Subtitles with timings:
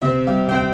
[0.00, 0.69] 各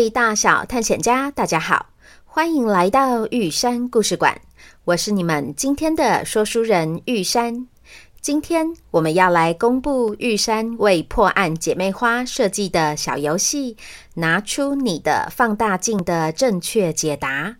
[0.00, 1.90] 位大小探险家，大家好，
[2.24, 4.40] 欢迎来到玉山故事馆。
[4.84, 7.68] 我是你们今天的说书人玉山。
[8.18, 13.76] 今天我们要来公布玉山为破案姐妹花设计的小游戏，
[14.14, 17.56] 拿出你的放大镜的正确解答。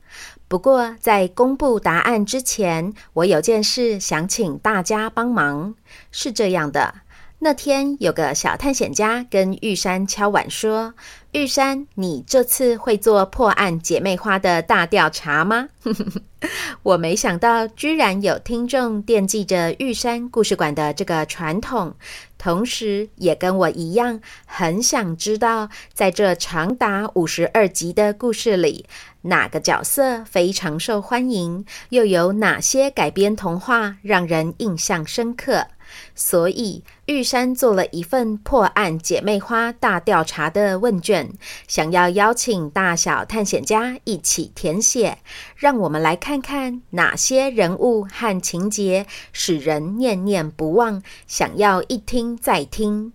[0.49, 5.75] 不过在公布答案之前，我有件事想请大家帮忙。
[6.11, 6.95] 是这样的。
[7.43, 10.93] 那天有个小探险家跟玉山敲碗说
[11.33, 15.71] ：“玉山，你这次会做破案姐妹花的大调查吗？”
[16.83, 21.95] 我没想到，居然有听众惦记着玉山故事馆的这个传统，
[22.37, 28.85] 同时也跟我一样，很想知道，在这长达五十二集的故事里，
[29.23, 35.69] 哪个角色非常受欢迎，又有哪些改编童话让人印象深刻。
[36.15, 41.33] 所以，玉山做了一份破案姐妹花大调查的问卷，
[41.67, 45.19] 想要邀请大小探险家一起填写，
[45.57, 53.13] 让我们来看看哪些人物和情节使人念念不忘，想要一听再听。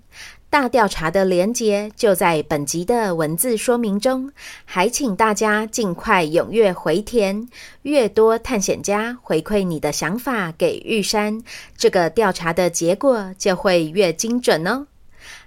[0.56, 4.32] 大调查的连接就在本集的文字说明中，
[4.64, 7.50] 还请大家尽快踊跃回填，
[7.82, 11.44] 越多探险家回馈你的想法给玉山，
[11.76, 14.88] 这个调查的结果就会越精准哦。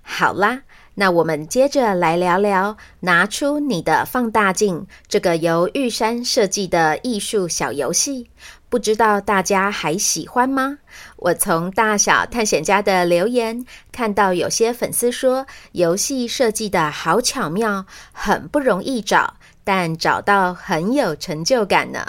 [0.02, 0.60] 好啦，
[0.96, 8.28] 那我们接着来聊聊拿出你的放大镜这个由玉山设计的艺术小游戏。
[8.68, 10.80] 不知道大家还喜欢吗？
[11.16, 19.34] 我从大小探险家的留言看到，有些粉丝说游戏设计得好巧妙，很不容易找，
[19.64, 22.06] 但找到很有成就感呢。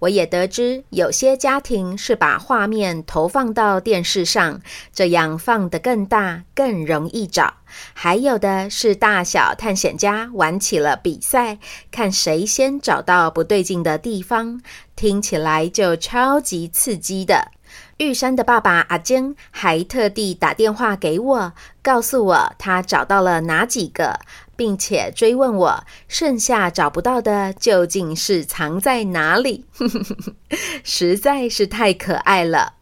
[0.00, 4.60] 我也得知，有些家庭是把画面投放到电视上，
[4.92, 7.54] 这样放得更大，更容易找。
[7.92, 11.58] 还有的是大小探险家玩起了比赛，
[11.90, 14.60] 看谁先找到不对劲的地方，
[14.96, 17.52] 听起来就超级刺激的。
[17.98, 24.20] 玉山的爸爸阿坚还特地打电话给我，告诉我他找到了哪几个，
[24.54, 29.64] 并且追问我剩下找不到的究竟是藏在哪里，
[30.84, 32.74] 实在是太可爱了。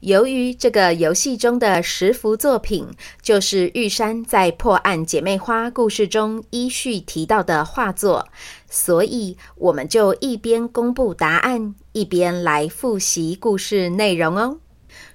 [0.00, 2.88] 由于这个游戏中的十幅作品
[3.22, 8.28] 就是玉山在破案姐妹花故事中依序提到的画作，
[8.68, 14.58] 所以我们就一边公布答案，一边来复习故事内容哦。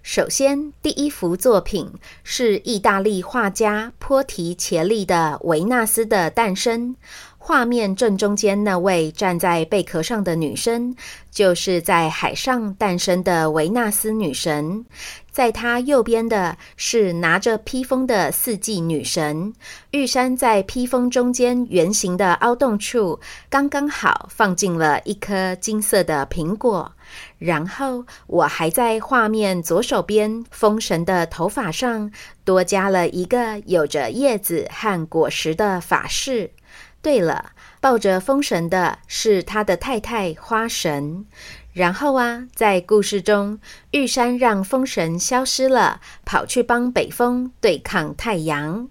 [0.01, 1.91] 首先，第一幅作品
[2.23, 6.95] 是意大利画家波提切利的《维纳斯的诞生》。
[7.41, 10.93] 画面正中间那位站在贝壳上的女生，
[11.31, 14.85] 就是在海上诞生的维纳斯女神。
[15.31, 19.53] 在她右边的是拿着披风的四季女神。
[19.91, 23.19] 玉山在披风中间圆形的凹洞处，
[23.49, 26.91] 刚刚好放进了一颗金色的苹果。
[27.39, 32.11] 然后我还在画面左手边风神的头发上
[32.43, 36.51] 多加了一个有着叶子和果实的法式。
[37.01, 41.25] 对了，抱着风神的是他的太太花神。
[41.71, 43.59] 然后啊，在故事中，
[43.91, 48.89] 玉山让风神消失了，跑去帮北风对抗太阳。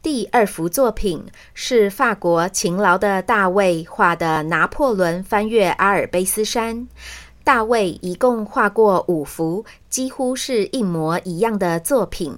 [0.00, 6.86] 第二幅作品是法国勤劳的大卫画的拿破仑翻越阿尔卑斯山。
[7.42, 12.36] 大卫一共画过五幅，几乎是一模一样的作品。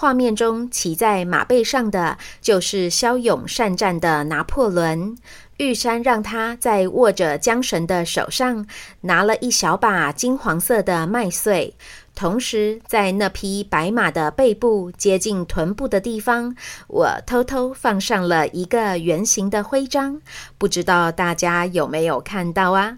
[0.00, 5.14] 画面中骑在马背上的就是骁勇善战的拿破仑。
[5.58, 8.66] 玉山让他在握着缰绳的手上
[9.02, 11.74] 拿了一小把金黄色的麦穗，
[12.14, 16.56] 同时在那匹白马的背部接近臀部的地方，
[16.88, 20.22] 我偷偷放上了一个圆形的徽章，
[20.56, 22.96] 不知道大家有没有看到啊？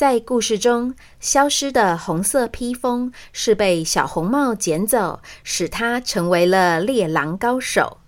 [0.00, 7.98] 在故事中，消失的红色披风是被小红帽捡走，使他成为了猎狼高手。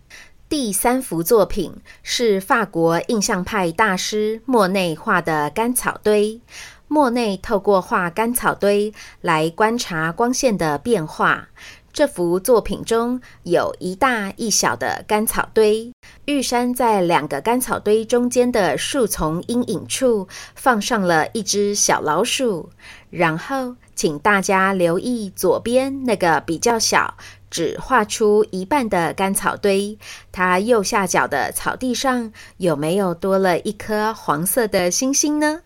[0.48, 6.40] 第三幅作品是法国印象派大师莫内画的干草堆。
[6.88, 11.48] 莫内透过画干草堆来观察光线的变化。
[11.92, 15.92] 这幅作品中有一大一小的干草堆。
[16.24, 22.70] 玉山在两个干草堆中间的树丛阴影处放上了一只小老鼠。
[23.10, 27.14] 然后，请大家留意左边那个比较小。
[27.50, 29.98] 只画出一半的干草堆，
[30.32, 35.60] 它右下角的草地上有没有多了一颗黄色的星星呢？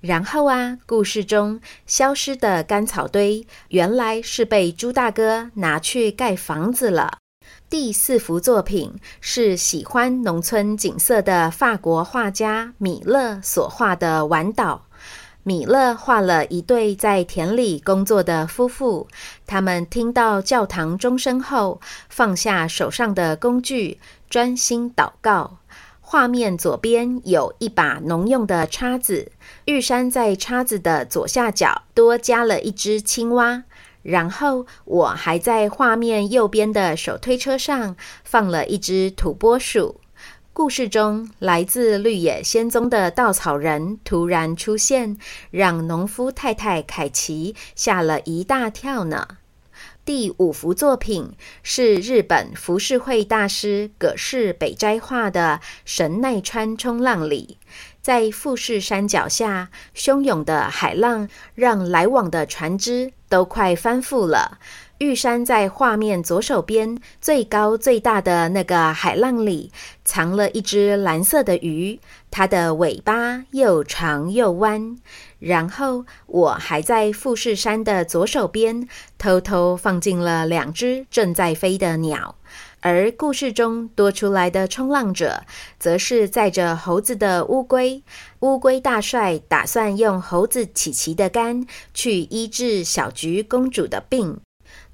[0.00, 7.18] 然后啊，故事中消失的干草堆原来是被猪大哥拿去盖房子了。
[7.68, 14.86] 第四幅作品是喜欢农村景色的法国画家米勒所画的晚岛。
[15.42, 19.08] 米勒画了一对在田里工作的夫妇，
[19.46, 23.98] 他们听到教堂钟声后，放下手上的工具，
[24.28, 25.58] 专心祷告。
[26.12, 29.30] 画面左边有一把农用的叉子，
[29.66, 33.62] 玉山在叉子的左下角多加了一只青蛙。
[34.02, 40.00] 然后我还在画面右边的手推车上放了一只土拨鼠。
[40.52, 45.16] 故事中，来自绿野仙踪的稻草人突然出现，
[45.52, 49.28] 让农夫太太凯奇吓了一大跳呢。
[50.04, 57.58] 第五幅作品是日本浮世绘大师葛饰北斋画的《神奈川冲浪里》。
[58.00, 64.58] 在富士山脚下，汹涌的海浪让来往的船只都快翻覆了。
[65.00, 69.72] 玉山在画面左手边最高最大的那个海浪里，
[70.04, 71.98] 藏了一只蓝色的鱼，
[72.30, 74.98] 它的尾巴又长又弯。
[75.38, 78.86] 然后我还在富士山的左手边
[79.16, 82.36] 偷偷放进了两只正在飞的鸟。
[82.80, 85.44] 而故事中多出来的冲浪者，
[85.78, 88.02] 则是载着猴子的乌龟。
[88.40, 94.38] 乌龟大帅打算用猴子琪琪的肝去医治小菊公主的病。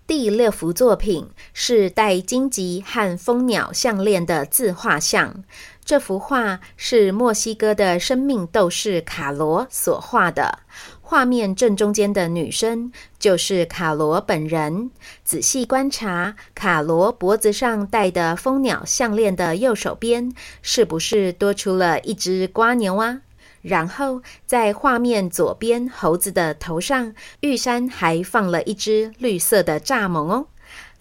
[0.06, 5.42] 第六幅作品是戴荆棘和蜂鸟项链的自画像。
[5.84, 10.60] 这幅画是墨西哥的生命斗士卡罗所画的。
[11.00, 14.92] 画面正中间的女生就是卡罗本人。
[15.24, 20.32] 仔细观察，卡罗脖子上戴的蜂鸟项链的右手边，
[20.62, 23.22] 是不是多出了一只瓜牛啊？
[23.66, 30.46] 然后，在画面左边猴子的头上，玉山还放了一只绿色的蚱蜢哦。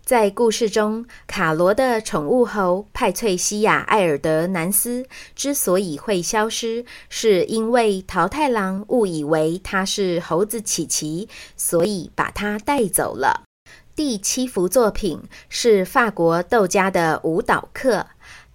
[0.03, 13.43] 在故事中，卡罗的宠物猴派翠西亚·艾尔德南斯之所以会消失，是因为桃太郎误以为他是猴子琪琪，所以把他带走了。
[13.95, 18.07] 第七幅作品是法国豆家的舞蹈课。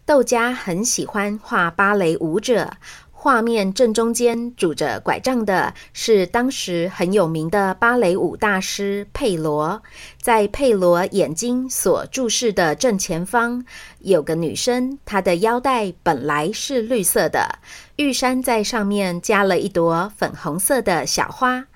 [0.04, 2.72] 豆家很喜欢画芭蕾舞者。
[3.22, 9.82] 画面正中间拄着拐杖的是当时很有名的芭蕾舞大师佩罗，
[10.22, 13.62] 在佩罗眼睛所注视的正前方
[13.98, 17.58] 有个女生，她的腰带本来是绿色的，
[17.96, 21.66] 玉山在上面加了一朵粉红色的小花。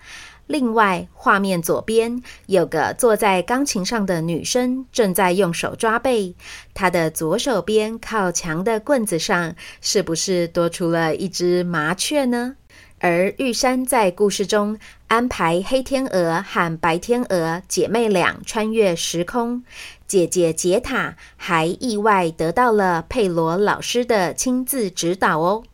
[0.47, 6.35] 另外，画面左边有个坐在钢琴上的女生，正在用手抓背。
[6.75, 12.57] 她的左手边靠墙的棍子上，是不是多出了一只麻雀呢？
[12.99, 19.63] 而玉山在故事中安排黑天鹅和白天鹅姐妹俩穿越时空，
[20.07, 25.65] 姐姐杰塔还意外得到了佩罗老师的亲自指导哦。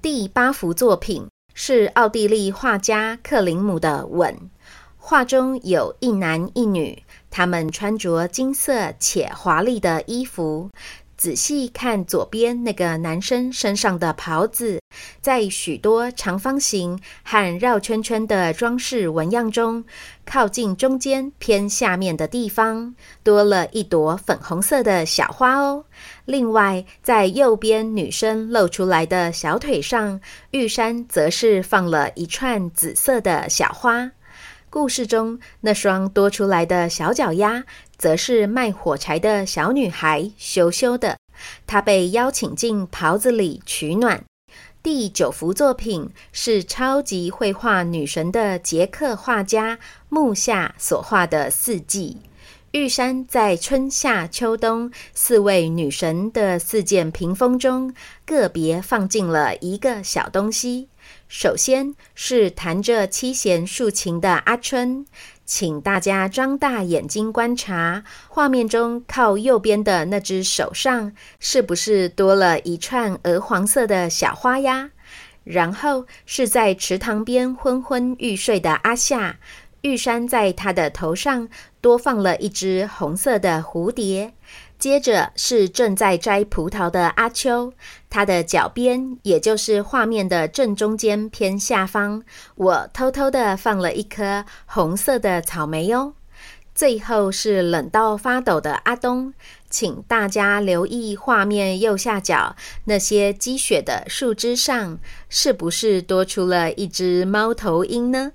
[0.00, 1.26] 第八幅作品。
[1.60, 4.32] 是奥地利画家克林姆的《吻》，
[4.96, 10.70] 画中有一男一女，他们穿着金色且华丽的衣服。
[11.18, 14.80] 仔细看左边那个男生身上的袍子，
[15.20, 19.84] 在许多长方形和绕圈圈的装饰纹样中，
[20.24, 22.94] 靠近中间偏下面的地方
[23.24, 25.84] 多了一朵粉红色的小花哦。
[26.24, 30.20] 另外，在右边女生露出来的小腿上，
[30.52, 34.12] 玉山则是放了一串紫色的小花。
[34.78, 37.64] 故事中那双多出来的小脚丫，
[37.96, 41.16] 则是卖火柴的小女孩羞羞的。
[41.66, 44.22] 她被邀请进袍子里取暖。
[44.80, 52.18] 第九幅作品是超级绘画女神的捷克画家木下所画的四季。
[52.70, 57.92] 玉山在春夏秋冬四位女神的四件屏风中，
[58.24, 60.88] 个别放进了一个小东西。
[61.28, 65.04] 首先是弹着七弦竖琴的阿春，
[65.44, 74.90] 请大家张大眼睛观察，画面中靠右边的那只手上，是不是多了一串鹅黄色的小花呀？
[75.44, 79.38] 然后是在池塘边昏昏欲睡的阿夏。
[79.82, 81.48] 玉山在他的头上
[81.80, 84.34] 多放了一只红色的蝴蝶，
[84.78, 87.72] 接着是正在摘葡萄的阿秋，
[88.08, 92.22] 他的脚边，也就是画面的正中间偏下方，
[92.54, 96.14] 我偷偷的放了一颗红色的草莓哦。
[96.74, 99.34] 最后是冷到发抖的阿东，
[99.68, 102.54] 请大家留意画面右下角
[102.84, 104.96] 那些积雪的树枝上，
[105.28, 108.30] 是不是多出了一只猫头鹰呢？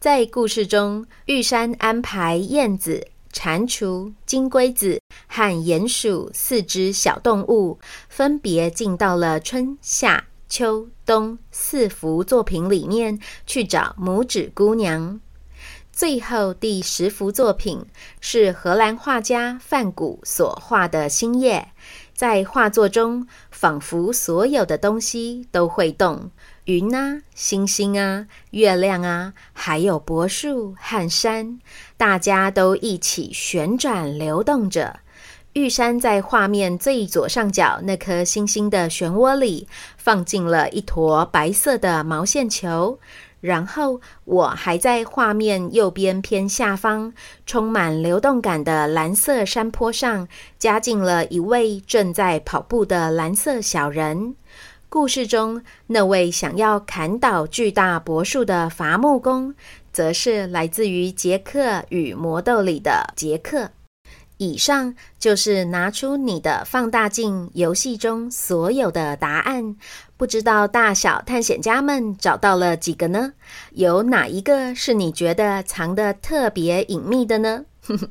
[0.00, 15.20] 在故事中，玉山安排燕子、蟾蜍、金龟子和鼹鼠四只小动物，分别进到了春夏秋冬四幅作品里面去找拇指姑娘。
[15.92, 17.84] 最后第十幅作品
[18.20, 21.72] 是荷兰画家梵谷所画的星夜，
[22.14, 26.30] 在画作中，仿佛所有的东西都会动。
[26.66, 31.58] 云啊，星星啊，月亮啊，还有柏树和山，
[31.98, 35.00] 大家都一起旋转流动着。
[35.52, 39.68] 玉山在画面最左上角那颗星星的漩涡里，
[39.98, 42.98] 放进了一坨白色的毛线球。
[43.42, 47.12] 然后我还在画面右边偏下方，
[47.44, 50.26] 充满流动感的蓝色山坡上，
[50.58, 54.34] 加进了一位正在跑步的蓝色小人。
[54.94, 59.52] 故事中那位想要砍倒巨大柏树的伐木工，
[59.92, 63.72] 则是来自于杰克与魔豆里的杰克。
[64.36, 69.74] 以上就是拿出你的放大镜游戏中所有的答案，
[70.16, 73.32] 不知道大小探险家们找到了几个呢？
[73.72, 77.64] 有哪一个是你觉得藏得特别隐秘的呢？
[77.82, 78.08] 哼 哼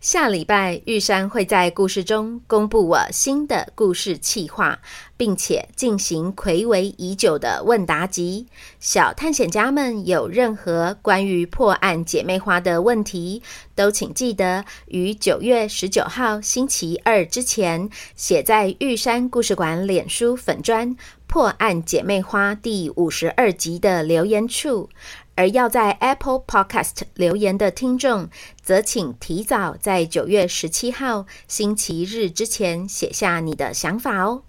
[0.00, 4.78] 下礼拜玉山会在故事中公布我新的故事企划，
[5.16, 8.46] 并且进行睽违已久的问答集。
[8.78, 13.42] 小探险家们有任何关于破案姐妹花的问题，
[13.74, 20.94] 都请记得于九月十九号星期二之前写在玉山故事馆脸书粉专
[21.26, 24.90] 破案姐妹花第五十二集的留言处。
[25.36, 28.28] 而要在 Apple Podcast 留言的听众，
[28.62, 34.42] 则请提早在九月十七号星期日之前写下你的想法哦。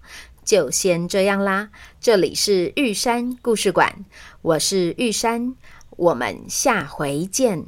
[0.44, 4.04] 就先这样啦，这里是玉山故事馆，
[4.42, 5.56] 我是玉山，
[5.90, 7.66] 我们下回见。